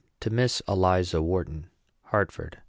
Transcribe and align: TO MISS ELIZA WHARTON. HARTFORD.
TO 0.19 0.31
MISS 0.31 0.63
ELIZA 0.67 1.21
WHARTON. 1.21 1.67
HARTFORD. 2.05 2.57